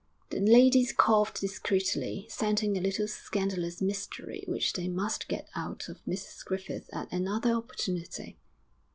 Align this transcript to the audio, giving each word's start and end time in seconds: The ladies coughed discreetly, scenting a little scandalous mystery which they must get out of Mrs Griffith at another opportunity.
The 0.31 0.39
ladies 0.39 0.93
coughed 0.93 1.41
discreetly, 1.41 2.25
scenting 2.27 2.75
a 2.75 2.81
little 2.81 3.07
scandalous 3.07 3.83
mystery 3.83 4.43
which 4.47 4.73
they 4.73 4.87
must 4.87 5.27
get 5.27 5.47
out 5.55 5.89
of 5.89 6.03
Mrs 6.07 6.43
Griffith 6.43 6.89
at 6.91 7.13
another 7.13 7.51
opportunity. 7.51 8.39